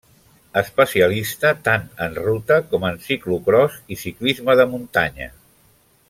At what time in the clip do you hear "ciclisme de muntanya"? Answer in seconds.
4.05-5.29